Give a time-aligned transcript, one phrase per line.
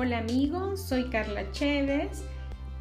[0.00, 2.22] Hola amigos, soy Carla Chévez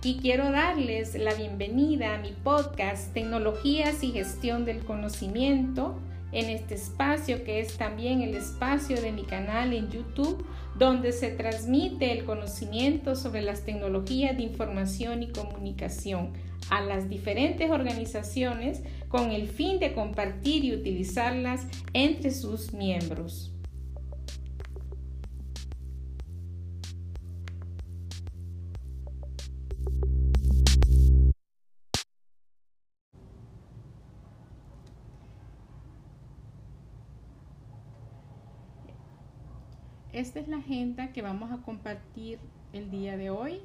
[0.03, 5.97] y quiero darles la bienvenida a mi podcast Tecnologías y Gestión del Conocimiento
[6.31, 10.45] en este espacio que es también el espacio de mi canal en YouTube
[10.77, 16.33] donde se transmite el conocimiento sobre las tecnologías de información y comunicación
[16.69, 23.56] a las diferentes organizaciones con el fin de compartir y utilizarlas entre sus miembros.
[40.17, 42.39] Esta es la agenda que vamos a compartir
[42.73, 43.61] el día de hoy.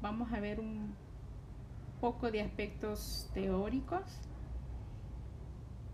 [0.00, 0.96] Vamos a ver un
[2.00, 4.02] poco de aspectos teóricos,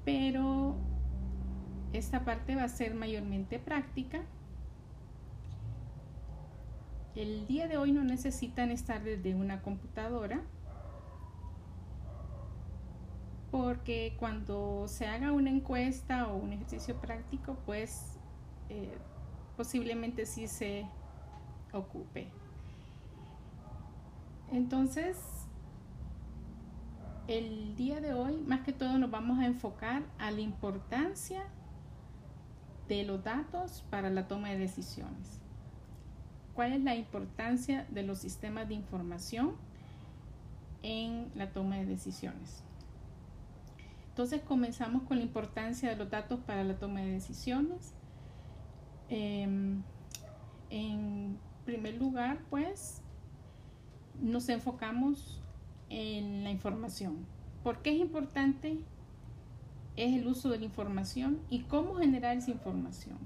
[0.06, 0.74] pero
[1.92, 4.22] esta parte va a ser mayormente práctica.
[7.14, 10.40] El día de hoy no necesitan estar desde una computadora
[13.50, 18.17] porque cuando se haga una encuesta o un ejercicio práctico, pues
[18.68, 18.96] eh,
[19.56, 20.86] posiblemente sí se
[21.72, 22.28] ocupe.
[24.50, 25.18] Entonces,
[27.26, 31.42] el día de hoy, más que todo, nos vamos a enfocar a la importancia
[32.88, 35.38] de los datos para la toma de decisiones.
[36.54, 39.54] ¿Cuál es la importancia de los sistemas de información
[40.82, 42.62] en la toma de decisiones?
[44.08, 47.92] Entonces comenzamos con la importancia de los datos para la toma de decisiones.
[49.10, 49.82] Em,
[50.70, 53.02] en primer lugar, pues,
[54.20, 55.42] nos enfocamos
[55.88, 57.26] en la información.
[57.62, 58.78] ¿Por qué es importante?
[59.96, 63.18] Es el uso de la información y cómo generar esa información.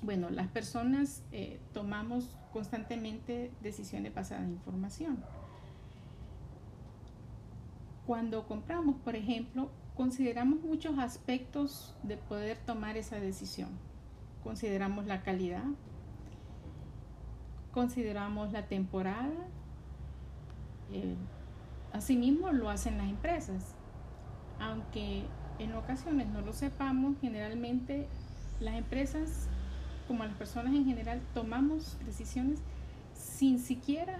[0.00, 5.22] Bueno, las personas eh, tomamos constantemente decisiones basadas en información.
[8.06, 13.68] Cuando compramos, por ejemplo, consideramos muchos aspectos de poder tomar esa decisión
[14.42, 15.64] consideramos la calidad,
[17.72, 19.32] consideramos la temporada,
[20.92, 21.16] eh,
[21.92, 23.74] asimismo lo hacen las empresas.
[24.58, 25.24] Aunque
[25.58, 28.06] en ocasiones no lo sepamos, generalmente
[28.60, 29.48] las empresas,
[30.06, 32.60] como las personas en general, tomamos decisiones
[33.14, 34.18] sin siquiera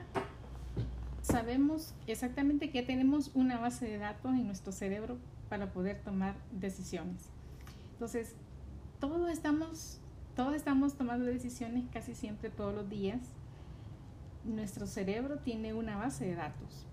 [1.23, 5.19] sabemos exactamente que tenemos una base de datos en nuestro cerebro
[5.49, 7.29] para poder tomar decisiones.
[7.93, 8.35] Entonces,
[9.01, 10.01] todos estamos
[10.37, 13.21] todos estamos tomando decisiones casi siempre todos los días.
[14.45, 16.87] Nuestro cerebro tiene una base de datos.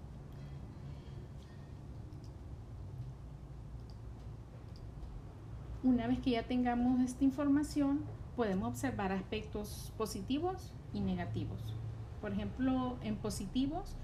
[5.81, 8.01] Una vez que ya tengamos esta información,
[8.35, 11.73] podemos observar aspectos positivos y negativos.
[12.19, 13.95] Por ejemplo, en positivos,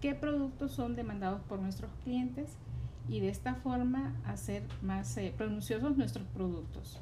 [0.00, 2.56] qué productos son demandados por nuestros clientes
[3.08, 5.34] y de esta forma hacer más eh,
[5.96, 7.00] nuestros productos.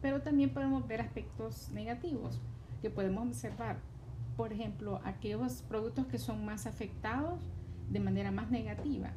[0.00, 2.40] Pero también podemos ver aspectos negativos
[2.80, 3.78] que podemos observar.
[4.36, 7.40] Por ejemplo, aquellos productos que son más afectados
[7.90, 9.10] de manera más negativa.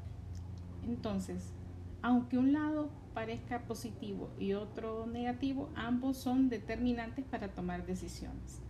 [0.86, 1.54] Entonces,
[2.02, 8.62] aunque un lado parezca positivo y otro negativo, ambos son determinantes para tomar decisiones.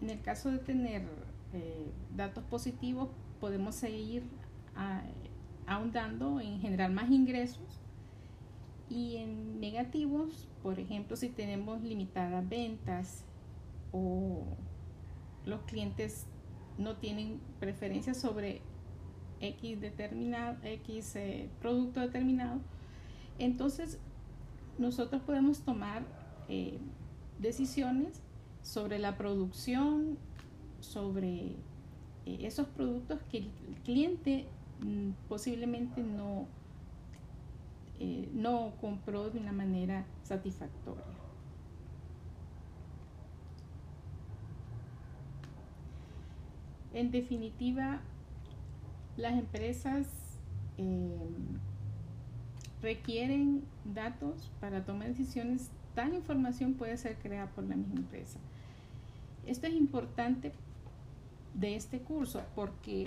[0.00, 1.02] En el caso de tener
[1.52, 3.08] eh, datos positivos,
[3.40, 4.22] podemos seguir
[4.76, 5.02] ah,
[5.66, 7.81] ahondando en generar más ingresos
[8.92, 13.24] y en negativos, por ejemplo, si tenemos limitadas ventas
[13.90, 14.44] o
[15.46, 16.26] los clientes
[16.76, 18.60] no tienen preferencia sobre
[19.40, 22.60] X determinado, X eh, producto determinado,
[23.38, 23.98] entonces
[24.78, 26.02] nosotros podemos tomar
[26.50, 26.78] eh,
[27.38, 28.20] decisiones
[28.60, 30.18] sobre la producción,
[30.80, 31.56] sobre
[32.26, 33.50] eh, esos productos que el
[33.84, 34.44] cliente
[34.80, 36.46] mm, posiblemente no,
[38.04, 41.04] eh, no compró de una manera satisfactoria.
[46.92, 48.00] En definitiva,
[49.16, 50.08] las empresas
[50.78, 51.16] eh,
[52.82, 55.70] requieren datos para tomar decisiones.
[55.94, 58.40] Tal información puede ser creada por la misma empresa.
[59.46, 60.50] Esto es importante
[61.54, 63.06] de este curso porque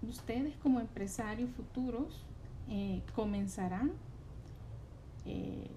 [0.00, 2.24] ustedes como empresarios futuros
[2.68, 3.92] eh, comenzarán
[5.24, 5.70] eh,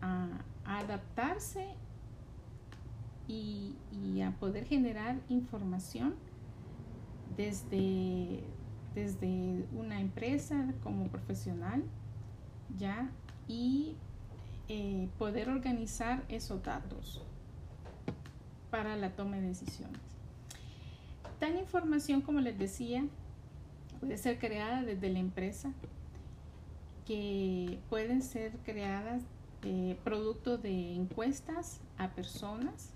[0.00, 0.28] a,
[0.64, 1.66] adaptarse
[3.28, 3.74] y,
[4.22, 6.14] a poder generar información
[7.36, 8.42] desde,
[8.94, 11.84] desde una empresa como profesional
[12.76, 13.10] ya
[13.48, 13.94] y
[14.68, 17.22] eh, poder organizar esos datos
[18.70, 20.00] para la toma de decisiones.
[21.38, 23.04] Tal información, como les decía,
[24.06, 25.72] puede ser creada desde la empresa,
[27.06, 29.24] que pueden ser creadas
[29.64, 32.92] eh, producto de encuestas a personas,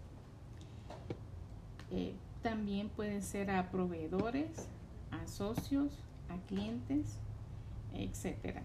[1.91, 4.69] eh, también pueden ser a proveedores,
[5.11, 5.99] a socios,
[6.29, 7.19] a clientes,
[7.93, 8.61] etc.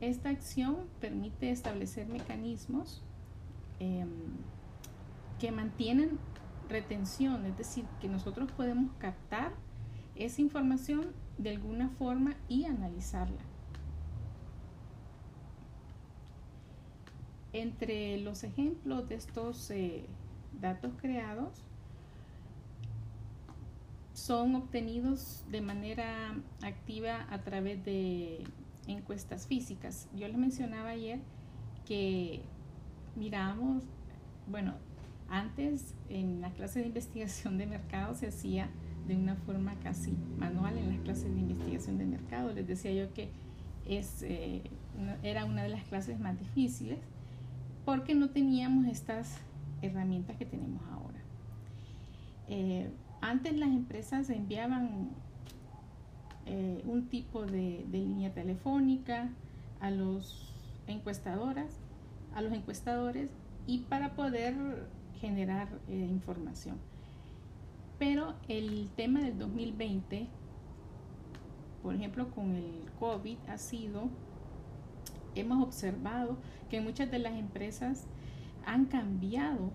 [0.00, 3.04] Esta acción permite establecer mecanismos
[3.78, 4.08] em,
[5.38, 6.18] que mantienen
[6.68, 9.52] retención, es decir, que nosotros podemos captar
[10.16, 13.40] esa información de alguna forma y analizarla.
[17.52, 20.06] Entre los ejemplos de estos eh,
[20.60, 21.62] datos creados
[24.14, 28.44] son obtenidos de manera activa a través de
[28.86, 30.08] encuestas físicas.
[30.14, 31.20] Yo les mencionaba ayer
[31.86, 32.42] que
[33.16, 33.84] miramos,
[34.46, 34.74] bueno,
[35.28, 38.70] antes en la clase de investigación de mercado se hacía
[39.06, 42.52] de una forma casi manual en las clases de investigación de mercado.
[42.52, 43.30] Les decía yo que
[43.86, 44.62] es, eh,
[45.22, 46.98] era una de las clases más difíciles
[47.84, 49.38] porque no teníamos estas
[49.80, 51.18] herramientas que tenemos ahora.
[52.48, 52.90] Eh,
[53.20, 55.10] antes las empresas enviaban
[56.46, 59.30] eh, un tipo de, línea telefónica
[59.80, 60.54] a los
[60.86, 61.78] encuestadoras,
[62.34, 63.30] a los encuestadores
[63.66, 64.54] y para poder
[65.20, 66.76] generar información.
[68.02, 70.26] Pero el tema del 2020,
[71.84, 74.08] por ejemplo, con el COVID ha sido
[75.36, 76.36] hemos observado
[76.68, 78.08] que muchas de las empresas
[78.66, 79.70] han cambiado,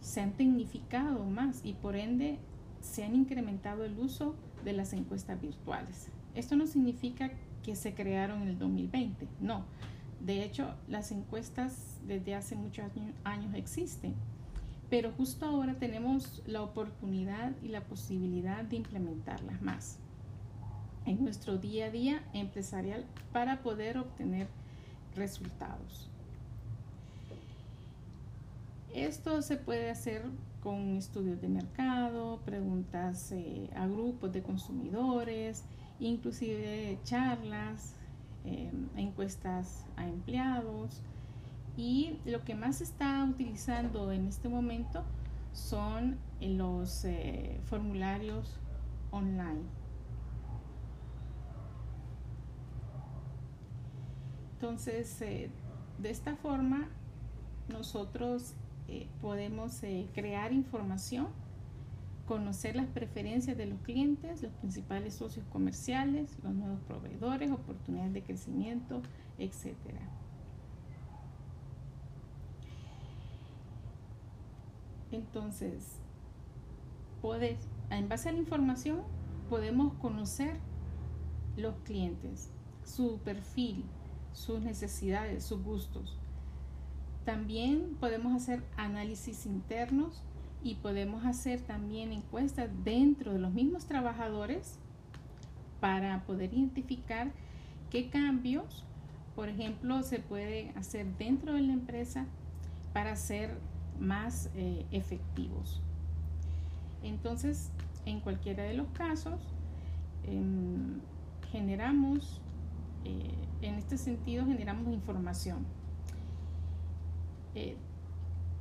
[0.00, 2.38] se han tecnificado más y por ende
[2.80, 6.08] se han incrementado el uso de las encuestas virtuales.
[6.34, 7.30] Esto no significa
[7.62, 9.66] que se crearon en el 2020, no.
[10.20, 12.86] De hecho, las encuestas desde hace muchos
[13.24, 14.14] años existen,
[14.90, 19.98] pero justo ahora tenemos la oportunidad y la posibilidad de implementarlas más
[21.06, 24.48] en nuestro día a día empresarial para poder obtener
[25.14, 26.10] resultados.
[28.92, 30.22] Esto se puede hacer
[30.62, 35.64] con estudios de mercado, preguntas eh, a grupos de consumidores,
[36.00, 37.94] inclusive charlas,
[38.44, 41.02] em, encuestas a empleados.
[41.76, 45.04] Y lo que más se está utilizando en este momento
[45.52, 48.58] son los eh, formularios
[49.10, 49.62] online.
[54.54, 55.50] Entonces, eh,
[55.98, 56.88] de esta forma,
[57.68, 58.54] nosotros
[58.88, 61.28] eh, podemos eh, crear información,
[62.26, 68.22] conocer las preferencias de los clientes, los principales socios comerciales, los nuevos proveedores, oportunidades de
[68.22, 69.02] crecimiento,
[69.38, 69.76] etc.
[75.12, 76.00] Entonces,
[77.90, 79.02] en base a la información,
[79.48, 80.58] podemos conocer
[81.56, 82.50] los clientes,
[82.84, 83.84] su perfil,
[84.32, 86.18] sus necesidades, sus gustos.
[87.24, 90.22] También podemos hacer análisis internos
[90.62, 94.78] y podemos hacer también encuestas dentro de los mismos trabajadores
[95.80, 97.32] para poder identificar
[97.90, 98.84] qué cambios,
[99.34, 102.26] por ejemplo, se puede hacer dentro de la empresa
[102.92, 103.58] para ser
[104.00, 105.80] más eh, efectivos.
[107.02, 107.70] Entonces,
[108.04, 109.40] en cualquiera de los casos,
[110.24, 111.00] em,
[111.50, 112.40] generamos
[113.04, 115.64] eh, en este sentido generamos información.
[117.54, 117.76] Eh,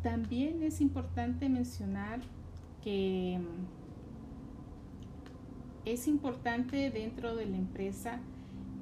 [0.03, 2.21] también es importante mencionar
[2.83, 3.65] que mm,
[5.87, 8.19] es importante dentro de la empresa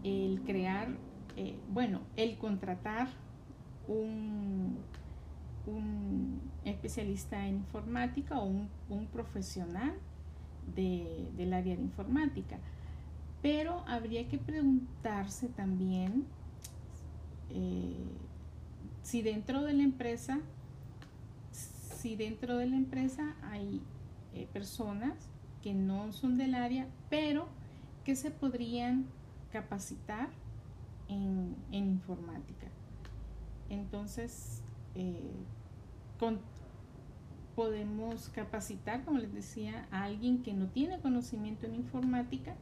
[0.03, 0.89] el crear,
[1.72, 3.07] bueno, el contratar
[3.88, 4.77] un,
[5.65, 9.93] un, especialista en informática o un, profesional
[10.75, 12.58] del área de informática
[13.43, 16.25] pero habría que preguntarse también
[17.50, 18.08] eh,
[19.03, 20.39] si dentro de la empresa,
[21.51, 23.82] si dentro de la empresa hay
[24.34, 25.13] eh, personas
[25.62, 27.50] que no son del área, pero
[28.05, 29.08] que se podrían
[29.51, 30.29] capacitar
[31.10, 32.67] en, informática.
[33.70, 34.63] Entonces,
[34.96, 35.34] eh,
[37.55, 42.55] podemos capacitar, como les decía, a alguien que no tiene conocimiento en informática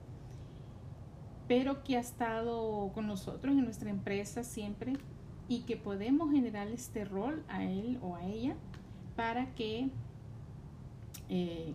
[1.51, 4.93] pero que ha estado con nosotros en nuestra empresa siempre
[5.49, 8.55] y que podemos generar este rol a él o a ella
[9.17, 9.89] para que
[11.27, 11.73] eh,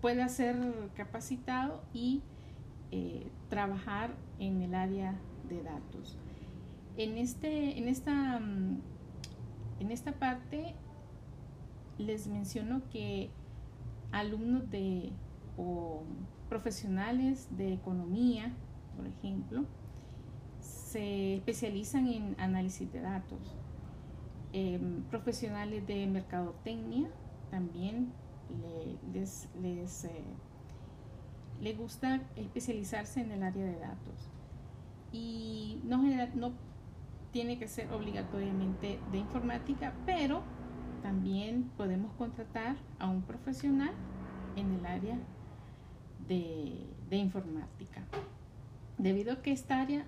[0.00, 0.56] pueda ser
[0.96, 2.20] capacitado y
[2.90, 5.14] eh, trabajar en el área
[5.48, 6.18] de datos.
[6.96, 8.80] En, este, en, esta, mm,
[9.82, 10.74] en esta parte
[11.98, 13.30] les menciono que
[14.12, 15.10] alumnos de
[15.56, 16.04] o
[16.48, 18.52] profesionales de economía,
[18.96, 19.64] por ejemplo,
[20.60, 23.56] se especializan en análisis de datos.
[24.52, 27.10] Em, profesionales de mercadotecnia
[27.50, 28.12] también
[29.12, 34.30] les, les, eh, gusta especializarse en el área de datos.
[35.10, 36.52] Y no
[37.32, 40.42] tiene que ser obligatoriamente de informática, pero
[41.02, 43.92] también podemos contratar a un profesional
[44.56, 45.18] en el área
[46.28, 48.02] de, informática.
[48.96, 50.04] Debido a que esta área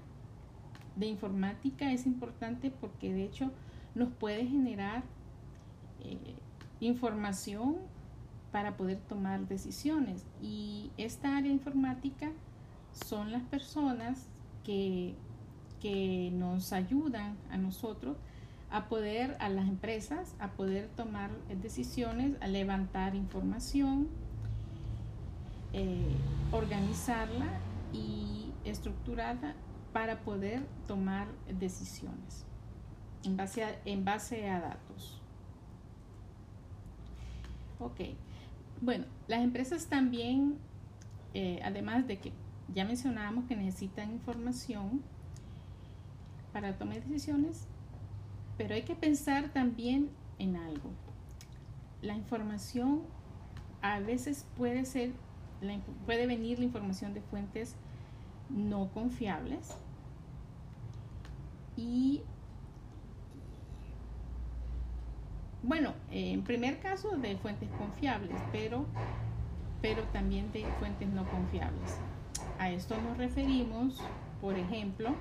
[0.97, 3.50] de informática es importante porque de hecho
[3.95, 5.02] nos puede generar
[6.00, 6.35] eh,
[6.81, 7.76] información
[8.52, 10.25] para poder tomar decisiones.
[10.40, 12.31] Y esta área informática
[12.93, 14.28] son las personas
[14.62, 15.16] que,
[15.85, 18.17] que nos ayudan a nosotros
[18.71, 24.09] a poder, a las empresas, a poder tomar decisiones, a levantar información,
[25.75, 26.17] eh,
[26.53, 27.61] organizarla
[27.93, 29.57] y estructurarla
[29.93, 32.47] para poder tomar decisiones
[33.25, 35.21] en base a, en base a datos.
[37.79, 38.00] Ok,
[38.81, 40.57] bueno, las empresas también,
[41.35, 42.33] eh, además de que
[42.75, 45.03] ya mencionábamos que necesitan información
[46.54, 47.66] para tomar decisiones,
[48.56, 50.08] pero hay que pensar también
[50.38, 50.88] en algo.
[52.00, 53.02] La información
[53.82, 55.11] a veces puede ser
[56.06, 57.75] puede venir la información de fuentes
[58.50, 59.75] no confiables
[61.76, 62.23] y
[65.62, 68.84] bueno, en primer caso de fuentes confiables, pero,
[69.80, 71.99] pero también de fuentes no confiables.
[72.58, 73.99] A esto nos referimos,
[74.42, 75.14] por ejemplo,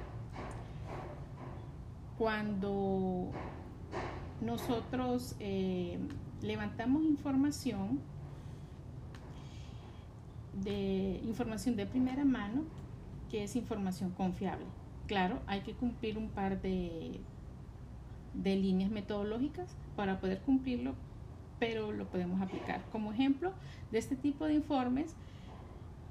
[2.18, 3.32] cuando
[4.42, 5.98] nosotros eh,
[6.42, 8.00] levantamos información
[10.64, 12.64] de información de primera mano,
[13.30, 14.66] que es información confiable.
[15.08, 17.20] Claro, hay que cumplir un par de,
[18.34, 20.94] de líneas metodológicas para poder cumplirlo,
[21.60, 22.82] pero lo podemos aplicar.
[22.92, 23.54] Como ejemplo
[23.92, 25.16] de este tipo de informes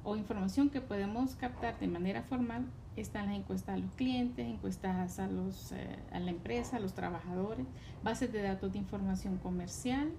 [0.04, 2.64] o información que podemos captar de manera formal
[2.96, 6.94] están las encuestas a los clientes, encuestas a, los, eh, a la empresa, a los
[6.94, 7.66] trabajadores,
[8.02, 10.10] bases de datos de información comercial.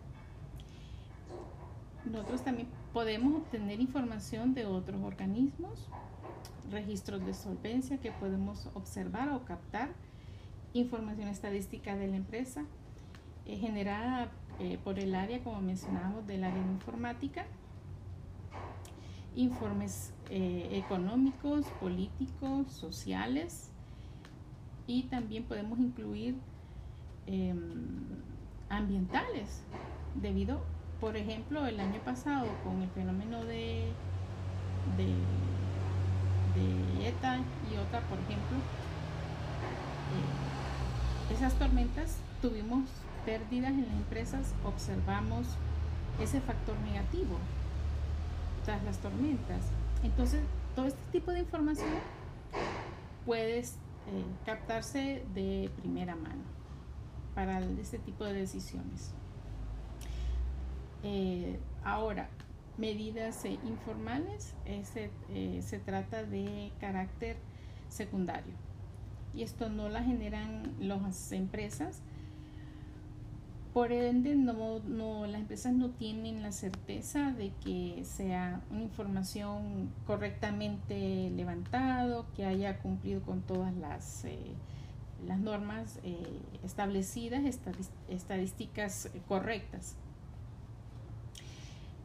[2.05, 5.89] Nosotros también Podemos obtener información de otros organismos,
[6.69, 9.89] registros de solvencia que podemos observar o captar,
[10.73, 12.65] información estadística de la empresa,
[13.47, 17.47] eh, generada eh, por el área, como mencionábamos, del área de informática,
[19.35, 23.71] informes eh, económicos, políticos, sociales
[24.87, 26.35] y también podemos incluir
[27.25, 27.57] em,
[28.69, 29.63] ambientales
[30.15, 30.61] debido
[31.03, 33.91] por ejemplo, el año pasado con el fenómeno de,
[34.95, 35.13] de,
[37.09, 38.57] ETA y otra, por ejemplo,
[40.15, 42.85] eh, esas tormentas tuvimos
[43.25, 45.45] pérdidas en las empresas, observamos
[46.21, 47.37] ese factor negativo
[48.67, 49.65] las tormentas.
[50.03, 50.41] Entonces,
[50.75, 51.89] todo este tipo de información
[53.25, 53.63] puede eh,
[54.45, 56.43] captarse de primera mano
[57.35, 59.13] para este tipo de decisiones.
[61.03, 62.29] Eh, ahora,
[62.77, 67.37] medidas eh, informales eh, se trata de carácter
[67.89, 68.53] secundario
[69.35, 72.01] y esto no la generan las empresas.
[73.73, 79.89] Por ende, no, no, las empresas no tienen la certeza de que sea una información
[80.05, 84.25] correctamente levantado, que haya cumplido con todas las,
[85.25, 85.99] las normas
[86.63, 87.43] establecidas,
[88.07, 89.95] estadísticas correctas.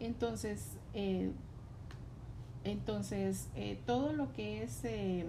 [0.01, 1.33] Entonces, eh,
[2.65, 5.27] entonces eh, todo lo que es eh,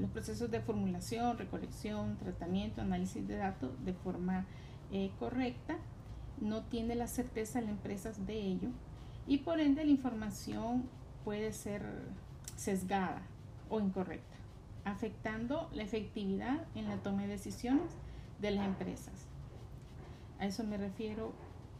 [0.00, 4.46] los procesos de formulación, recolección, tratamiento, análisis de datos de forma
[5.18, 5.76] correcta,
[6.40, 8.68] no tiene la certeza la empresa de ello
[9.26, 10.84] y por ende la información
[11.24, 11.82] puede ser
[12.56, 13.22] sesgada
[13.70, 14.36] o incorrecta,
[14.84, 17.90] afectando la efectividad en la toma de decisiones
[18.40, 19.26] de las empresas.
[20.38, 21.32] A eso me refiero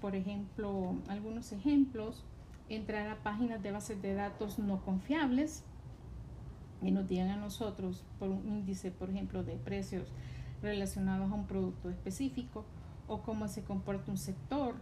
[0.05, 2.25] por ejemplo, algunos ejemplos,
[2.69, 5.65] entrar a páginas de bases de datos no confiables
[6.83, 10.13] y nos digan a nosotros por un índice, por ejemplo, de precios
[10.61, 12.67] relacionados a un producto específico
[13.09, 14.75] o cómo se comporta un sector,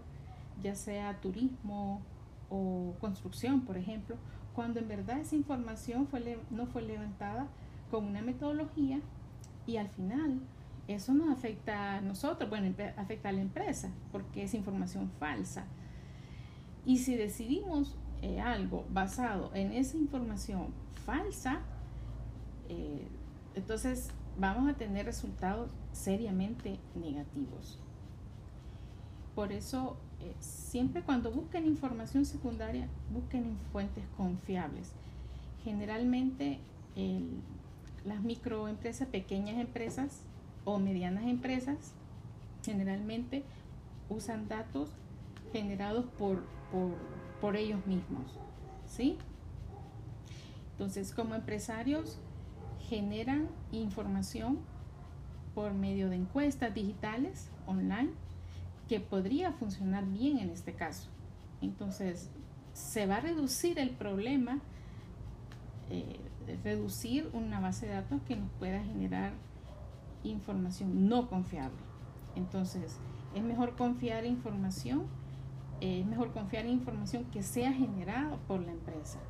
[0.63, 2.01] ya sea turismo
[2.51, 4.17] o construcción, por ejemplo,
[4.55, 6.09] cuando en verdad esa información
[6.51, 7.47] no fue levantada
[7.91, 9.01] con una metodología
[9.67, 10.41] y al final
[10.89, 15.65] eso nos afecta a nosotros, bueno, afecta a la empresa, porque es información falsa.
[16.85, 20.69] Y si decidimos eh, algo basado en esa información
[21.07, 21.61] falsa,
[22.69, 23.07] eh,
[23.55, 27.79] entonces vamos a tener resultados seriamente negativos.
[29.35, 34.93] Por eso, eh, siempre cuando busquen información secundaria, busquen en fuentes confiables.
[35.65, 36.59] Generalmente,
[38.05, 40.21] las microempresas, pequeñas empresas
[40.65, 41.95] o medianas empresas,
[42.65, 43.45] generalmente
[44.09, 44.91] usan datos
[45.53, 46.43] generados por,
[47.41, 48.39] por, ellos mismos.
[48.87, 49.17] ¿Sí?
[50.73, 52.19] Entonces, como empresarios,
[52.89, 54.59] generan información
[55.55, 58.11] por medio de encuestas digitales online
[58.93, 61.09] que podría funcionar bien en este caso.
[61.63, 62.29] Entonces,
[62.75, 64.61] se va a reducir el problema,
[65.89, 66.21] eh,
[66.63, 69.33] reducir una base de datos que nos pueda generar
[70.25, 71.79] información no confiable.
[72.37, 72.99] Entonces,
[73.35, 75.07] es mejor confiar información,
[75.81, 79.21] es mejor confiar en información que sea generada por la empresa,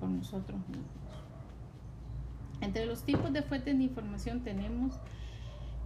[0.00, 0.84] por nosotros mismos.
[2.60, 5.00] Entre los tipos de fuentes de información tenemos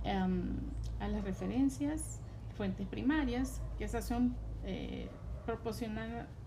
[0.02, 0.56] em,
[0.98, 2.18] a las referencias,
[2.56, 5.08] fuentes primarias, que esas son eh,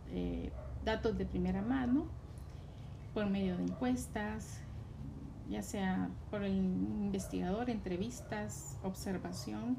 [0.09, 0.51] eh,
[0.83, 2.07] datos de primera mano
[3.13, 4.61] por medio de encuestas,
[5.49, 9.77] ya sea por el investigador, entrevistas, observación.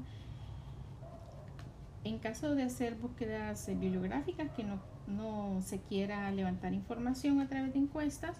[2.03, 7.73] En caso de hacer búsquedas bibliográficas que no, no se quiera levantar información a través
[7.73, 8.37] de encuestas,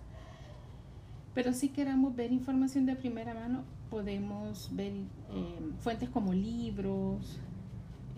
[1.34, 7.40] pero si queramos ver información de primera mano, podemos ver eh, fuentes como libros,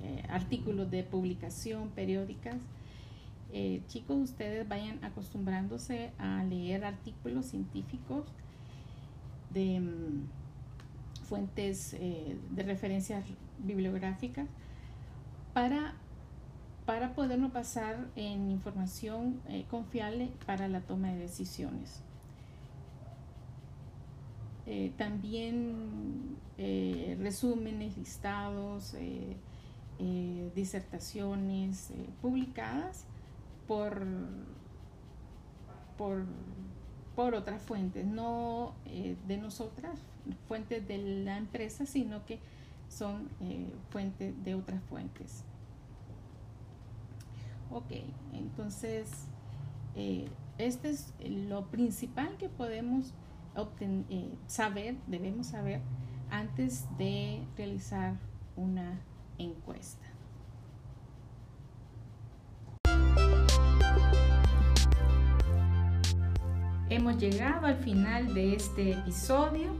[0.03, 2.57] eh, artículos de publicación periódicas.
[3.51, 8.25] Eh, chicos, ustedes vayan acostumbrándose a leer artículos científicos
[9.51, 10.27] de mm,
[11.23, 13.23] fuentes de referencias
[13.59, 14.47] bibliográficas
[15.53, 15.93] para,
[16.85, 22.01] para podernos basar en información confiable para la toma de decisiones.
[24.71, 28.93] Eh, también eh, resúmenes, listados,
[29.99, 33.05] eh, disertaciones publicadas
[33.67, 34.05] por,
[35.97, 36.25] por,
[37.15, 39.99] por, otras fuentes, no de nosotras,
[40.47, 42.39] fuentes de la empresa, sino que
[42.87, 43.29] son
[43.89, 45.43] fuentes de otras fuentes.
[47.71, 47.91] Ok,
[48.33, 49.27] entonces,
[50.57, 53.13] este es lo principal que podemos
[54.09, 55.81] eh, saber, debemos saber
[56.29, 58.15] antes de realizar
[58.55, 59.01] una
[59.39, 60.05] encuesta.
[66.89, 69.75] Hemos llegado al final de este episodio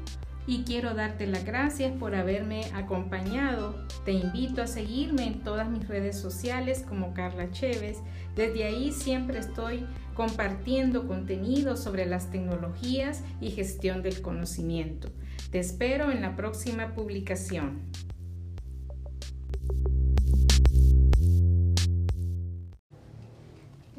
[0.45, 3.86] y quiero darte las gracias por haberme acompañado.
[4.06, 7.98] Te invito a seguirme en todas mis redes sociales como Carla Chévez.
[8.36, 15.12] Desde ahí siempre estoy compartiendo contenido sobre las tecnologías y gestión del conocimiento.
[15.52, 17.82] Te espero en la próxima publicación.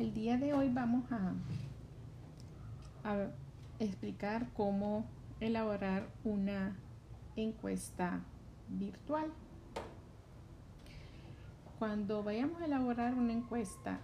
[0.01, 1.35] El día de hoy vamos a,
[3.79, 5.05] explicar cómo
[5.41, 6.75] elaborar una
[7.37, 8.25] encuesta
[8.71, 9.31] virtual.
[11.79, 14.01] Cuando vayamos a elaborar una encuesta,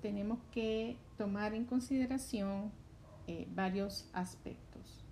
[0.00, 2.72] tenemos que tomar en consideración
[3.26, 5.04] eh, varios aspectos.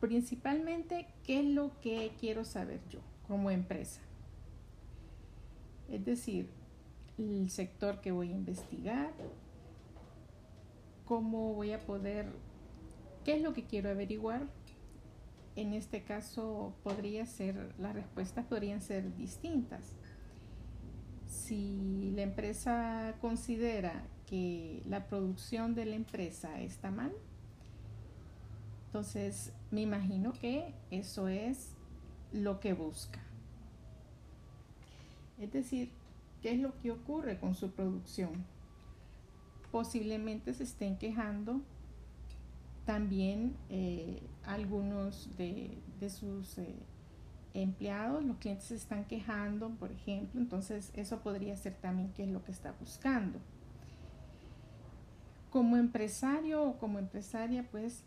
[0.00, 4.02] Principalmente, ¿qué es lo que quiero saber yo como empresa?
[5.90, 6.57] Es decir,
[7.18, 9.12] el sector que voy a investigar,
[11.04, 12.26] cómo voy a poder,
[13.24, 14.46] qué es lo que quiero averiguar.
[15.56, 19.96] En este caso podría ser, las respuestas podrían ser distintas
[21.28, 27.12] si la empresa considera que la producción de la empresa está mal,
[28.86, 31.74] entonces me imagino que eso es
[32.32, 33.20] lo que busca.
[35.38, 35.90] Es decir,
[36.42, 38.44] ¿qué es lo que ocurre con su producción?
[39.70, 41.60] Posiblemente se estén quejando
[42.84, 46.74] también eh, algunos de, sus eh,
[47.52, 52.30] empleados, los clientes se están quejando, por ejemplo, entonces eso podría ser también qué es
[52.30, 53.38] lo que está buscando.
[55.50, 58.04] Como empresario o como empresaria, pues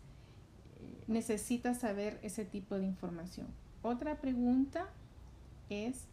[1.08, 3.48] necesita saber ese tipo de información.
[3.84, 4.88] Otra pregunta
[5.70, 6.08] es,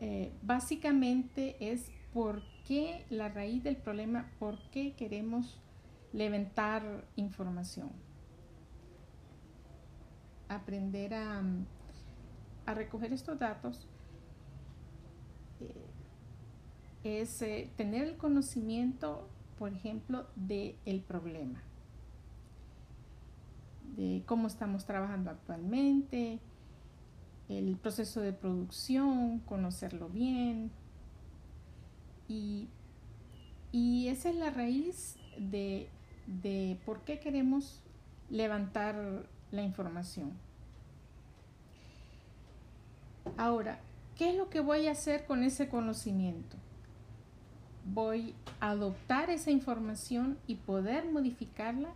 [0.00, 5.60] eh, básicamente es por qué la raíz del problema, por qué queremos
[6.12, 7.90] levantar información.
[10.48, 11.42] aprender a,
[12.66, 13.88] recoger estos datos
[15.60, 15.86] eh,
[17.02, 21.62] es eh, tener el conocimiento, por ejemplo, del el problema,
[23.96, 26.40] de cómo estamos trabajando actualmente,
[27.50, 30.70] el proceso de producción, conocerlo bien.
[32.28, 32.68] Y,
[33.72, 35.88] y esa es la raíz de,
[36.26, 37.82] de por qué queremos
[38.30, 40.32] levantar la información.
[43.36, 43.80] Ahora,
[44.16, 46.56] ¿qué es lo que voy a hacer con ese conocimiento?
[47.84, 51.90] Voy a adoptar esa información y poder modificarla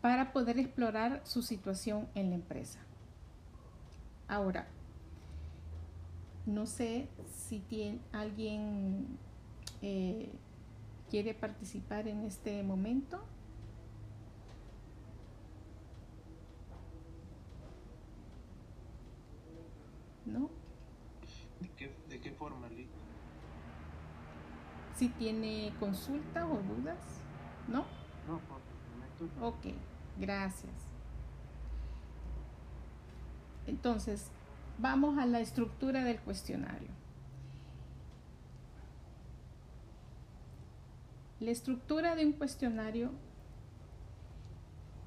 [0.00, 2.80] para poder explorar su situación en la empresa.
[4.28, 4.66] Ahora,
[6.46, 9.18] no sé si tiene, alguien
[9.82, 10.30] eh,
[11.10, 13.22] quiere participar en este momento.
[20.26, 20.50] ¿No?
[21.60, 22.88] ¿De qué, de qué forma, Lee?
[24.96, 27.20] Si tiene consulta o dudas,
[27.68, 27.84] ¿no?
[28.26, 29.48] No, por el momento no.
[29.48, 29.66] Ok,
[30.18, 30.93] gracias.
[33.66, 34.30] Entonces,
[34.78, 36.88] vamos a la estructura del cuestionario.
[41.40, 43.10] La estructura de un cuestionario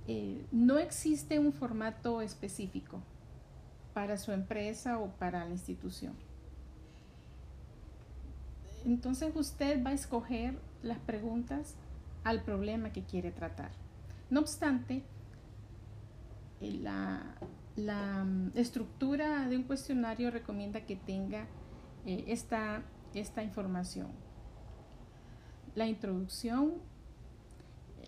[0.08, 3.02] eh, no existe un formato específico
[3.94, 6.14] para su empresa o para la institución.
[8.86, 11.76] Entonces usted va a escoger las preguntas
[12.24, 13.72] al problema que quiere tratar.
[14.30, 15.04] No obstante,
[16.62, 17.36] eh, la,
[17.78, 21.48] la mm, estructura de un cuestionario recomienda que tenga
[22.06, 24.08] eh, esta, esta información.
[25.76, 26.74] La introducción,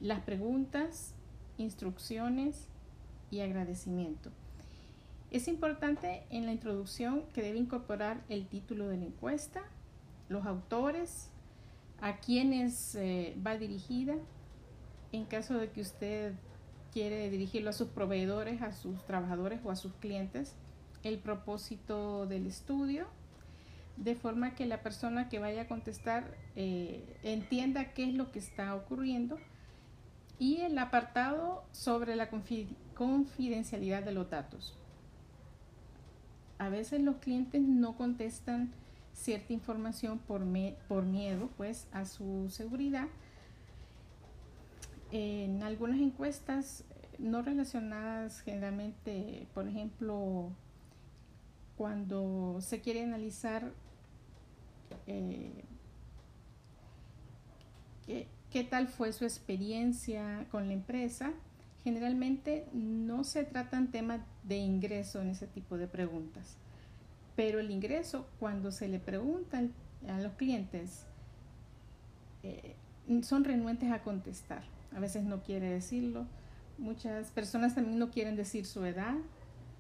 [0.02, 1.14] las preguntas,
[1.58, 2.68] instrucciones
[3.32, 4.32] y agradecimiento.
[5.30, 9.62] Es importante en la introducción que debe incorporar el título de la encuesta,
[10.28, 11.30] los autores,
[12.02, 14.16] a quienes eh, va dirigida,
[15.12, 16.34] en caso de que usted
[16.92, 20.56] quiere dirigirlo a sus proveedores, a sus trabajadores o a sus clientes,
[21.04, 23.08] el propósito del estudio,
[23.98, 28.40] de forma que la persona que vaya a contestar eh, entienda qué es lo que
[28.40, 29.38] está ocurriendo
[30.38, 34.78] y el apartado sobre la confidencialidad de los datos.
[36.58, 38.72] A veces los clientes no contestan
[39.14, 40.42] cierta información por,
[40.88, 43.08] por miedo pues a su seguridad
[45.12, 46.84] en algunas encuestas
[47.18, 50.52] no relacionadas generalmente, por ejemplo,
[51.78, 53.72] cuando se quiere analizar
[55.08, 55.64] eh,
[58.06, 61.32] qué, qué, tal fue su experiencia con la empresa,
[61.84, 66.58] generalmente no se tratan temas de ingreso en ese tipo de preguntas.
[67.36, 69.74] Pero el ingreso, cuando se le preguntan
[70.08, 71.06] a los clientes,
[72.44, 72.76] eh,
[73.24, 74.64] son renuentes a contestar
[74.96, 76.26] a veces no quiere decirlo.
[76.78, 79.16] Muchas personas también no quieren decir su edad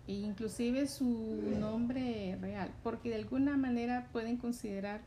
[0.08, 5.02] e inclusive su nombre real, porque de alguna manera pueden considerar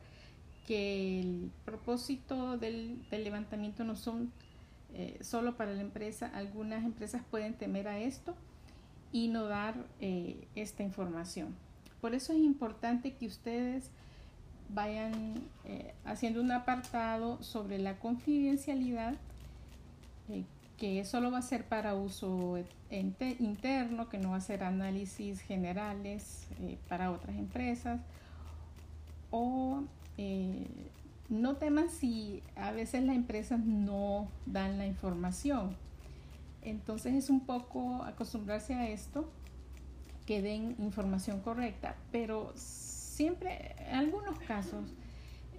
[0.66, 4.32] que el propósito del, levantamiento no son
[4.94, 6.30] eh, solo para la empresa.
[6.34, 8.34] Algunas empresas pueden temer a esto
[9.10, 11.54] y no dar eh, esta información.
[12.00, 13.90] Por eso es importante que ustedes
[14.68, 15.34] vayan
[15.64, 19.16] eh, haciendo un apartado sobre la confidencialidad
[20.28, 20.44] eh,
[20.76, 22.58] que solo va a ser para uso
[22.90, 28.00] interno, que no va a ser análisis generales eh, para otras empresas.
[29.30, 29.84] O
[30.18, 30.66] eh,
[31.28, 35.76] no teman si a veces las empresas no dan la información.
[36.62, 39.30] Entonces es un poco acostumbrarse a esto,
[40.26, 44.92] que den información correcta, pero siempre, en algunos casos,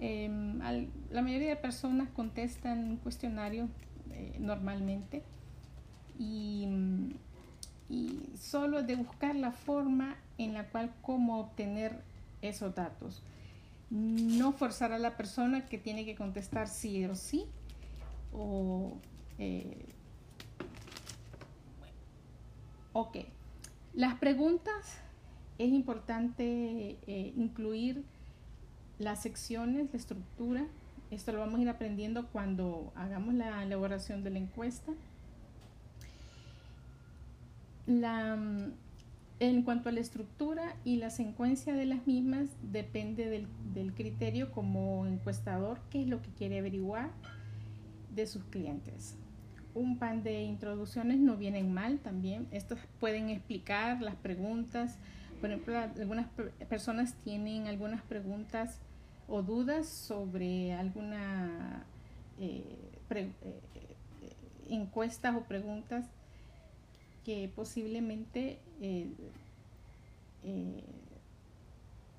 [0.00, 0.58] em,
[1.10, 3.68] la mayoría de personas contestan un cuestionario
[4.10, 5.22] eh, normalmente
[6.18, 6.68] y,
[7.88, 12.02] y, solo de buscar la forma en la cual cómo obtener
[12.42, 13.22] esos datos.
[13.90, 17.46] No forzar a la persona que tiene que contestar sí o sí
[18.32, 18.98] o
[19.38, 19.86] eh,
[22.92, 23.18] ok
[23.94, 24.98] las preguntas
[25.58, 28.04] es importante eh, incluir
[28.98, 30.66] las secciones, la estructura
[31.14, 34.92] esto lo vamos a ir aprendiendo cuando hagamos la elaboración de la encuesta.
[37.86, 44.50] en cuanto a la estructura y la secuencia de las mismas, depende del, del criterio
[44.52, 47.10] como encuestador, qué es lo que quiere averiguar
[48.14, 49.16] de sus clientes.
[49.74, 52.46] un pan de introducciones no vienen mal también.
[52.52, 54.98] Estos pueden explicar las preguntas.
[55.40, 56.28] Por ejemplo, algunas
[56.68, 58.80] personas tienen algunas preguntas
[59.28, 61.84] o dudas sobre alguna
[62.38, 62.62] eh,
[63.10, 63.30] eh,
[64.68, 66.06] encuestas o preguntas
[67.24, 69.08] que posiblemente eh,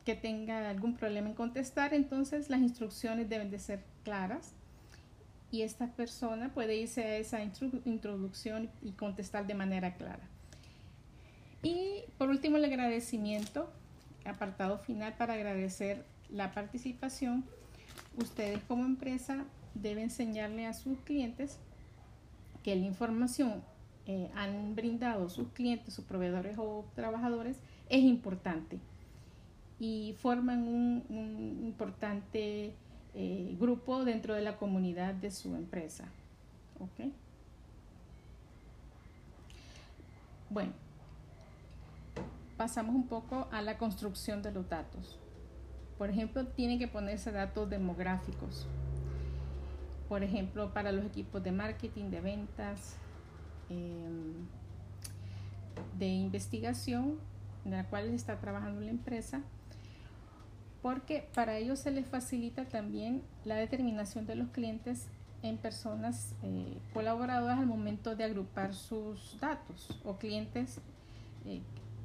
[0.04, 4.54] que tenga algún problema en contestar, entonces las instrucciones deben de ser claras
[5.52, 10.28] y esta persona puede irse a esa introducción y contestar de manera clara.
[11.64, 13.72] Y por último el agradecimiento,
[14.26, 17.46] apartado final para agradecer la participación.
[18.18, 21.60] Ustedes como empresa deben enseñarle a sus clientes
[22.64, 23.64] que la información
[24.08, 27.58] eh, han brindado sus clientes, sus proveedores o trabajadores
[27.90, 28.80] es importante
[29.80, 32.74] y forman un, importante
[33.14, 36.06] eh, grupo dentro de la comunidad de su empresa.
[40.50, 40.74] Bueno,
[42.58, 45.20] pasamos un poco a la construcción de los datos.
[45.98, 48.68] Por ejemplo, tienen que ponerse datos demográficos.
[50.10, 52.98] Por ejemplo, para los equipos de marketing, de ventas,
[53.70, 54.34] em,
[55.98, 57.18] de investigación,
[57.64, 59.42] en la cual está trabajando la empresa,
[60.82, 65.08] porque para ellos se les facilita también la determinación de los clientes
[65.42, 70.80] en personas eh, colaboradoras al momento de agrupar sus datos o clientes
[71.46, 71.62] eh,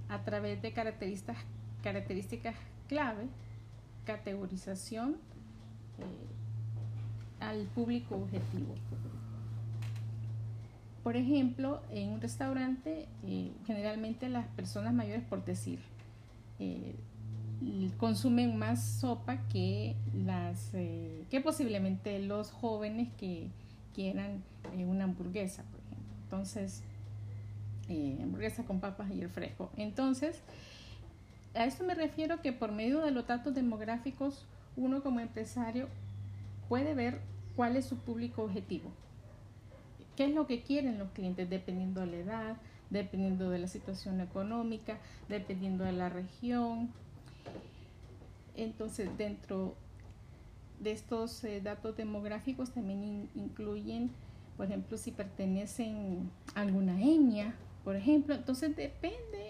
[0.08, 1.36] a través de características,
[1.82, 2.54] características
[2.88, 3.28] clave,
[4.16, 5.16] categorización
[5.98, 8.74] eh, al público objetivo.
[11.02, 13.08] Por ejemplo, en un restaurante,
[13.66, 15.78] generalmente las personas mayores, por decir,
[17.98, 23.48] consumen más sopa que las eh, que posiblemente los jóvenes que
[23.94, 24.42] quieran
[24.76, 26.82] eh, una hamburguesa por ejemplo entonces
[27.88, 30.40] eh, hamburguesa con papas y el fresco entonces
[31.54, 35.88] a esto me refiero que por medio de los datos demográficos uno como empresario
[36.68, 37.20] puede ver
[37.56, 38.90] cuál es su público objetivo.
[40.16, 42.56] Qué es lo que quieren los clientes dependiendo de la edad
[42.90, 46.90] dependiendo de la situación económica dependiendo de la región.
[48.56, 49.74] Entonces, dentro
[50.80, 54.10] de estos eh, datos demográficos también incluyen,
[54.56, 58.34] por ejemplo, si pertenecen a alguna etnia, por ejemplo.
[58.34, 59.49] Entonces, depende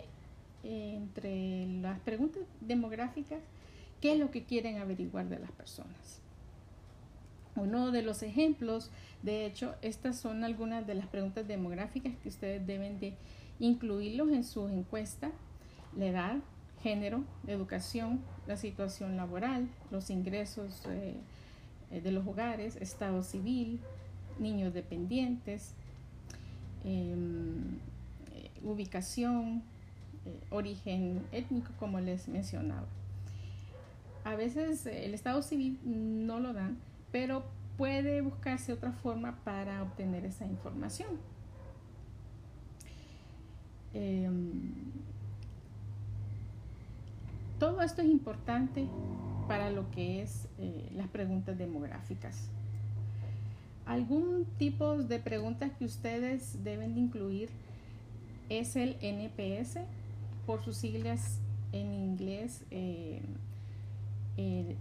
[0.62, 3.40] entre las preguntas demográficas
[4.00, 6.20] qué es lo que quieren averiguar de las personas.
[7.56, 8.90] Uno de los ejemplos,
[9.22, 13.14] de hecho, estas son algunas de las preguntas demográficas que ustedes deben de
[13.58, 15.30] incluirlos en su encuesta,
[15.96, 16.36] la edad,
[16.82, 21.14] género, educación, la situación laboral, los ingresos eh,
[21.90, 23.80] eh, de los hogares, estado civil,
[24.38, 25.74] niños dependientes,
[26.84, 27.78] em,
[28.34, 29.62] eh, ubicación,
[30.50, 32.86] origen étnico, como les mencionaba.
[34.24, 36.78] A veces el estado civil no lo dan,
[37.10, 37.44] pero
[37.76, 41.08] puede buscarse otra forma para obtener esa información.
[43.94, 44.72] Em,
[47.58, 48.86] todo esto es importante
[49.48, 52.48] para lo que es eh, las preguntas demográficas.
[53.86, 57.48] Algún tipo de preguntas que ustedes deben de incluir
[58.48, 59.80] es el NPS,
[60.50, 61.38] por sus siglas
[61.70, 63.22] en inglés, eh,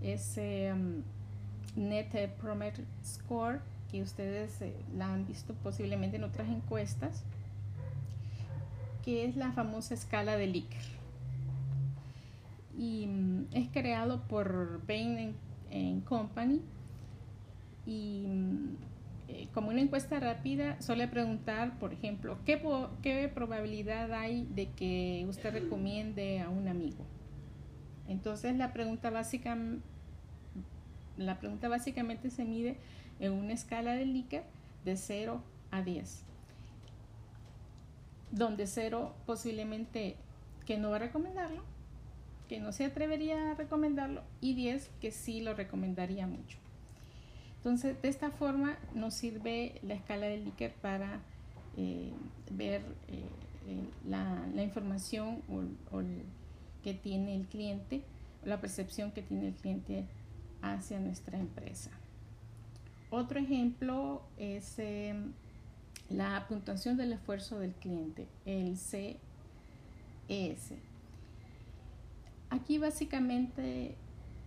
[0.02, 1.04] ese um,
[1.76, 2.10] Net
[2.42, 7.22] Promoter Score, que ustedes eh, la han visto posiblemente en otras encuestas,
[9.06, 10.88] que es la famosa escala de Likert
[12.76, 15.36] y mm, es creado por Bain
[16.06, 16.62] Company
[17.86, 18.76] y mm,
[19.32, 22.60] eh, como una encuesta rápida suele preguntar, por ejemplo, ¿qué,
[23.04, 27.06] ¿qué probabilidad hay de que usted recomiende a un amigo?
[28.08, 29.56] Entonces la pregunta básica
[31.18, 32.78] la pregunta básicamente se mide
[33.20, 34.48] en una escala de Likert
[34.84, 36.24] de 0 a 10
[38.32, 40.16] donde 0 posiblemente
[40.66, 41.64] que no va a recomendarlo
[42.48, 46.58] que no se atrevería a recomendarlo y 10 que sí lo recomendaría mucho.
[47.60, 51.20] Entonces, de esta forma nos sirve la escala de Likert para
[51.76, 52.14] eh,
[52.52, 53.26] ver eh,
[54.08, 55.42] la, información
[55.92, 56.02] o,
[56.84, 58.02] que tiene el cliente,
[58.46, 60.06] la percepción que tiene el cliente
[60.62, 61.92] hacia nuestra empresa.
[63.10, 64.78] Otro ejemplo es
[66.10, 69.20] la puntuación del esfuerzo del cliente, el CES.
[72.50, 73.96] Aquí básicamente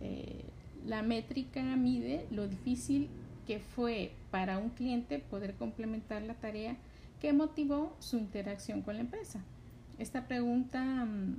[0.01, 0.43] eh,
[0.85, 3.09] la métrica mide lo difícil
[3.47, 6.77] que fue para un cliente poder complementar la tarea
[7.21, 9.41] que motivó su interacción con la empresa.
[9.97, 11.35] Esta pregunta mm,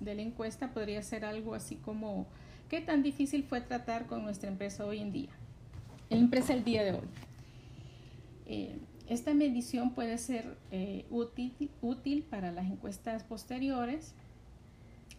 [0.00, 2.26] de la encuesta podría ser algo así como,
[2.68, 5.30] ¿qué tan difícil fue tratar con nuestra empresa hoy en día?
[6.10, 7.08] La empresa el día de hoy.
[8.46, 14.14] Eh, esta medición puede ser eh, útil, útil para las encuestas posteriores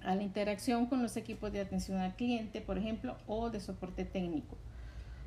[0.04, 4.06] a la interacción con los equipos de atención al cliente, por ejemplo, o de soporte
[4.06, 4.58] técnico.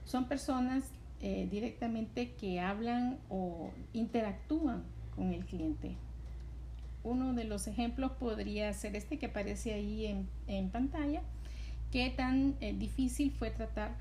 [0.04, 0.84] Son personas
[1.20, 4.82] eh, directamente que hablan o interactúan
[5.14, 5.94] con el cliente.
[7.04, 11.22] Uno de los ejemplos podría ser este que aparece ahí en, pantalla.
[11.90, 13.92] ¿Qué tan eh, difícil fue tratar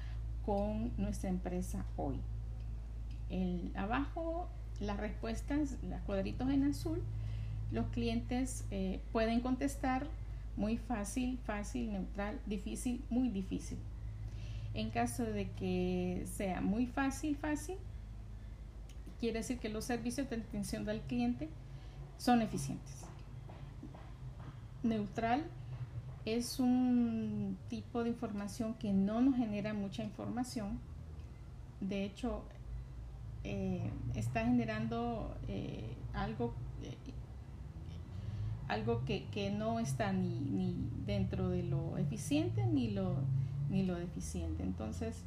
[0.45, 2.19] con nuestra empresa hoy?
[3.29, 7.01] El, abajo las respuestas, los cuadritos en azul,
[7.71, 10.07] los clientes eh, pueden contestar
[10.55, 13.77] muy fácil, fácil, neutral, difícil, muy difícil.
[14.73, 17.77] En caso de que sea muy fácil, fácil,
[19.19, 21.49] quiere decir que los servicios de atención del cliente
[22.17, 23.01] son eficientes.
[24.83, 25.43] Neutral
[26.25, 30.79] es un tipo de información que no nos genera mucha información.
[31.79, 32.43] De hecho,
[33.43, 36.53] eh, está generando eh, algo,
[38.71, 40.73] algo que, que, no está ni, ni,
[41.05, 43.15] dentro de lo eficiente ni lo,
[43.69, 44.63] ni lo deficiente.
[44.63, 45.25] Entonces,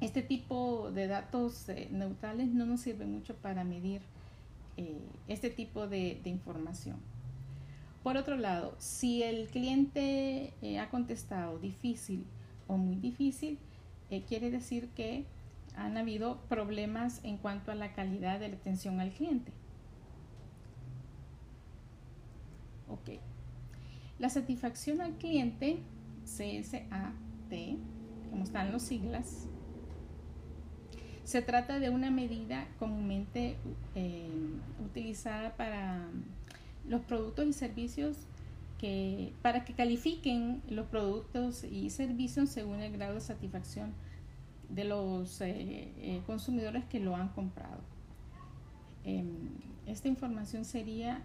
[0.00, 4.00] este tipo de datos neutrales no nos sirve mucho para medir
[5.26, 6.98] este tipo de, de, información.
[8.04, 12.24] Por otro lado, si el cliente ha contestado difícil
[12.68, 13.58] o muy difícil,
[14.28, 15.24] quiere decir que
[15.74, 19.50] han habido problemas en cuanto a la calidad de la atención al cliente.
[22.88, 23.18] Ok.
[24.18, 25.78] La satisfacción al cliente,
[26.24, 27.14] CSAT,
[28.30, 29.48] como están los siglas,
[31.24, 33.56] se trata de una medida comúnmente
[33.94, 34.28] eh,
[34.84, 36.06] utilizada para
[36.86, 38.16] los productos y servicios
[38.78, 43.94] que, para que califiquen los productos y servicios según el grado de satisfacción
[44.68, 47.80] de los eh, eh, consumidores que lo han comprado.
[49.04, 49.48] Em,
[49.86, 51.22] esta información sería,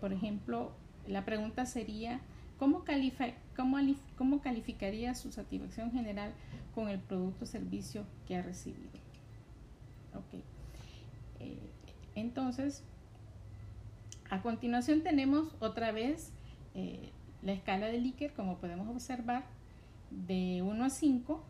[0.00, 0.72] por ejemplo,
[1.08, 2.20] la pregunta sería,
[2.58, 2.84] ¿cómo,
[3.56, 3.78] cómo,
[4.16, 6.32] ¿cómo calificaría su satisfacción general
[6.74, 8.90] con el producto o servicio que ha recibido?
[10.14, 10.42] Ok.
[12.14, 12.82] entonces,
[14.30, 16.32] a continuación tenemos otra vez
[17.42, 19.44] la escala de Likert, como podemos observar,
[20.10, 21.44] de 1 a 5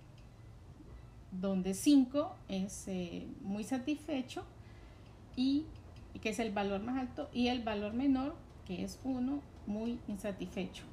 [1.41, 4.45] donde 5 es eh, muy satisfecho
[5.35, 5.67] y
[6.23, 8.35] que es el valor más alto y el valor menor
[8.67, 10.85] que es 1 muy insatisfecho.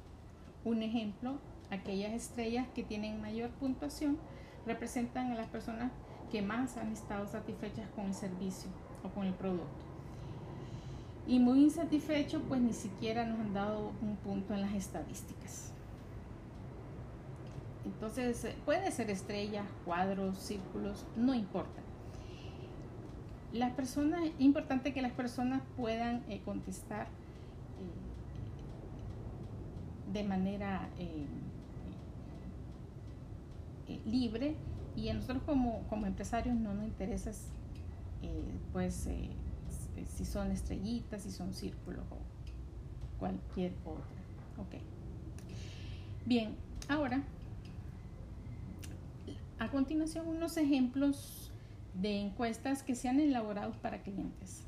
[0.64, 1.38] Un ejemplo,
[1.70, 4.18] aquellas estrellas que tienen mayor puntuación
[4.66, 5.92] representan a las personas
[6.30, 8.70] que más han estado satisfechas con el servicio
[9.02, 9.84] o con el producto.
[11.26, 15.72] Y muy insatisfecho, pues ni siquiera nos han dado un punto en las estadísticas.
[17.84, 21.82] Entonces, eh, puede ser estrella, cuadros, círculos, no importa.
[23.52, 27.06] Las personas, importante que las personas puedan eh, contestar
[30.14, 30.88] de manera
[34.06, 34.56] libre
[34.96, 37.30] y a nosotros como, como, empresarios no nos interesa
[38.72, 39.08] pues
[40.16, 42.16] si son estrellitas, si son círculos o
[43.18, 44.02] cualquier otra.
[44.56, 44.80] Ok.
[46.24, 46.54] Bien,
[46.88, 47.22] ahora
[49.58, 51.50] a continuación, unos ejemplos
[51.94, 54.62] de encuestas que se han elaborado para clientes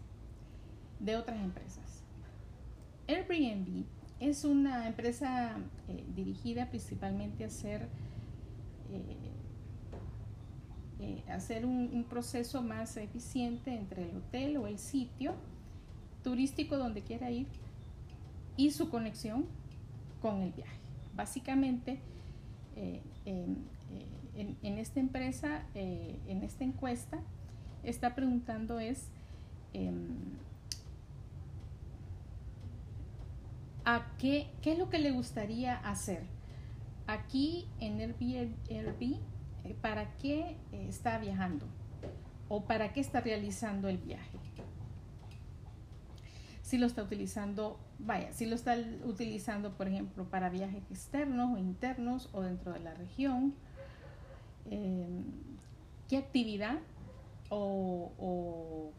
[1.01, 2.03] de otras empresas.
[3.09, 3.85] Airbnb
[4.21, 5.57] es una empresa
[5.89, 7.89] eh, dirigida principalmente a hacer,
[8.93, 9.17] eh,
[11.01, 15.35] eh, hacer un, proceso más eficiente entre el hotel o el sitio
[16.25, 17.47] turístico donde quiera ir
[18.57, 19.45] y su conexión
[20.23, 20.79] con el viaje.
[21.15, 22.01] Básicamente,
[23.25, 23.59] en,
[24.63, 27.19] esta empresa, en esta encuesta,
[27.83, 29.09] está preguntando es
[33.87, 36.25] a qué, qué es lo que le gustaría hacer
[37.07, 39.19] aquí en Airbnb,
[39.65, 41.67] eh, para qué eh, está viajando
[42.49, 44.39] o para qué está realizando el viaje.
[46.61, 51.59] Si lo está utilizando, vaya, si lo está utilizando, por ejemplo, para viajes externos o
[51.59, 53.55] internos o dentro de la región,
[54.71, 55.25] Em,
[56.09, 56.79] qué actividad
[57.51, 58.93] o,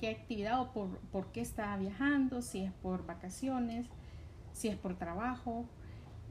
[0.00, 3.86] qué actividad o por, qué está viajando, si es por vacaciones,
[4.60, 5.64] si es por trabajo.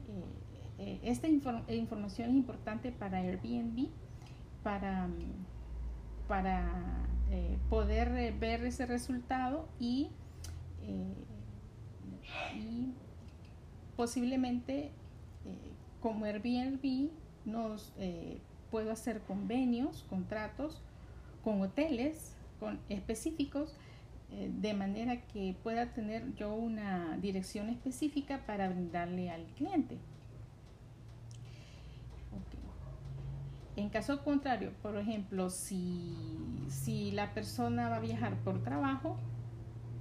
[0.08, 0.50] Eh,
[0.82, 3.88] eh, esta información es importante para Airbnb
[4.62, 5.08] para,
[6.26, 10.08] para eh, poder eh, ver ese resultado y,
[12.56, 12.94] y
[13.96, 14.90] posiblemente
[16.00, 17.10] como Airbnb
[17.44, 17.92] nos
[18.70, 20.80] puedo hacer convenios, contratos
[21.44, 23.76] con hoteles con específicos
[24.30, 29.98] de manera que pueda tener yo una dirección específica para brindarle al cliente.
[33.80, 36.14] En caso contrario, por ejemplo, si,
[36.68, 39.16] si la persona va a viajar por trabajo,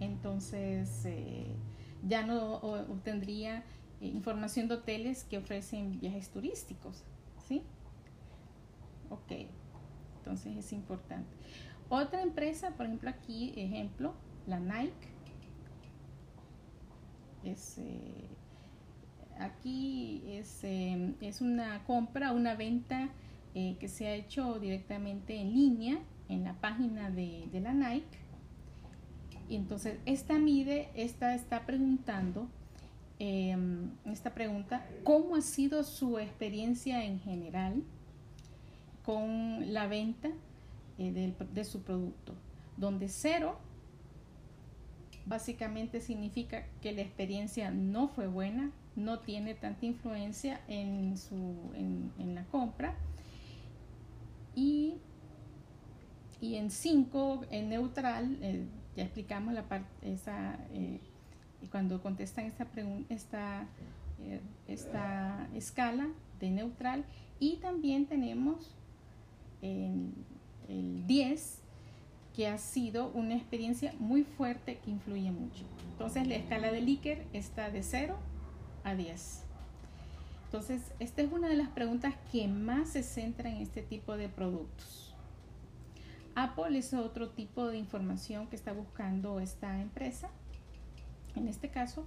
[0.02, 1.46] entonces eh,
[2.06, 3.64] ya no obtendría
[4.02, 7.04] eh, información de hoteles que ofrecen viajes turísticos.
[7.48, 7.64] ¿Sí?
[9.10, 9.48] Ok,
[10.18, 11.34] entonces es importante.
[11.90, 14.14] Otra empresa, por ejemplo, aquí, ejemplo,
[14.46, 15.08] la Nike.
[17.44, 18.28] Es, eh,
[19.40, 23.10] aquí es, es una compra, una venta
[23.56, 28.20] eh, que se ha hecho directamente en línea en la página de, la Nike.
[29.50, 32.48] Y entonces esta mide, esta está preguntando,
[33.18, 37.82] em, esta pregunta, ¿cómo ha sido su experiencia en general
[39.04, 40.30] con la venta
[41.00, 42.36] eh, de su producto?
[42.78, 43.58] Donde cero
[45.26, 52.36] básicamente significa que la experiencia no fue buena, no tiene tanta influencia en, su, en
[52.36, 52.96] la compra
[54.60, 54.98] y,
[56.42, 61.00] en 5, en neutral, eh, ya explicamos la parte, esa, eh,
[61.72, 62.68] cuando contestan esta,
[63.10, 63.68] esta,
[64.22, 67.06] eh, esta escala de neutral.
[67.40, 68.76] Y también tenemos
[70.70, 71.60] el 10,
[72.36, 75.66] que ha sido una experiencia muy fuerte que influye mucho.
[75.92, 78.16] Entonces la escala de Likert está de 0
[78.84, 79.44] a 10.
[80.46, 84.30] Entonces, esta es una de las preguntas que más se centra en este tipo de
[84.30, 85.14] productos.
[86.34, 90.30] Apple es otro tipo de información que está buscando esta empresa.
[91.36, 92.04] En este caso,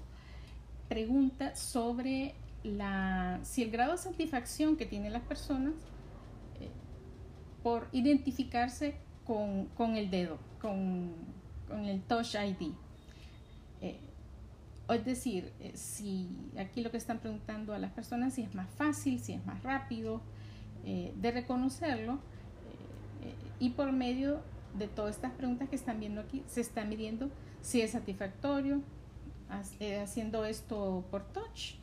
[0.89, 2.35] pregunta sobre
[2.65, 5.75] la, si el grado de satisfacción que tienen las personas
[7.63, 11.13] por identificarse con, el dedo, con,
[11.85, 12.73] el Touch ID.
[13.81, 13.99] Eh,
[14.95, 18.69] es decir, eh, si aquí lo que están preguntando a las personas si es más
[18.71, 20.21] fácil, si es más rápido
[20.85, 22.15] eh, de reconocerlo
[23.23, 24.41] eh, y por medio
[24.77, 28.81] de todas estas preguntas que están viendo aquí se está midiendo si es satisfactorio
[30.03, 31.75] haciendo esto por touch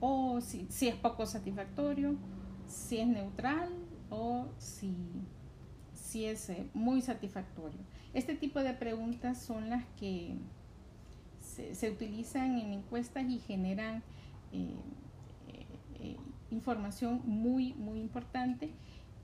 [0.00, 2.14] o si, si es poco satisfactorio,
[2.68, 3.70] si es neutral
[4.10, 4.94] o si,
[5.94, 7.80] si es muy satisfactorio.
[8.14, 10.36] Este tipo de preguntas son las que
[11.40, 14.02] se, utilizan en encuestas y generan
[14.52, 14.74] eh,
[15.48, 15.66] eh,
[16.00, 16.16] eh,
[16.50, 18.70] información muy, muy importante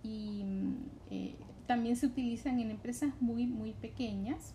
[0.03, 0.45] y
[1.67, 4.55] también se utilizan en empresas muy, muy pequeñas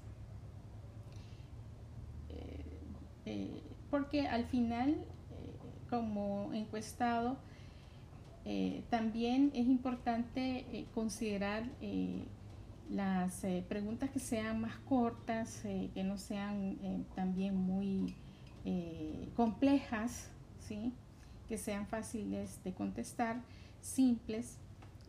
[3.90, 4.98] porque al final
[5.90, 7.38] como encuestado
[8.90, 11.64] también es importante considerar
[12.90, 18.16] las eh, preguntas que sean más cortas, eh, que no sean eh, también muy
[19.38, 20.30] complejas,
[20.60, 20.92] ¿sí?
[21.48, 23.42] que sean fáciles de contestar,
[23.80, 24.58] simples,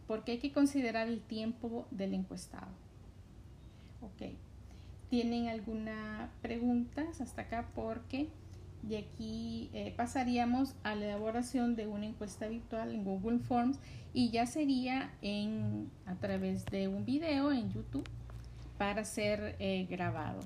[0.06, 2.68] porque hay que considerar el tiempo del encuestado.
[4.00, 4.30] Ok,
[5.10, 7.68] ¿tienen alguna pregunta hasta acá?
[7.74, 8.28] Porque
[8.88, 13.78] y aquí eh, pasaríamos a la elaboración de una encuesta virtual en Google Forms
[14.12, 18.08] y ya sería en, a través de un video en YouTube
[18.76, 20.40] para ser eh, grabado.